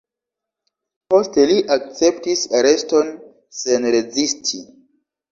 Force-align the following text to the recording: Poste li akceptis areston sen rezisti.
Poste 1.13 1.43
li 1.49 1.57
akceptis 1.75 2.41
areston 2.59 3.11
sen 3.59 3.85
rezisti. 3.97 4.63